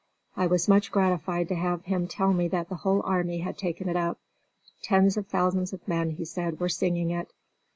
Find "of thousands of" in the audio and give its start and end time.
5.15-5.87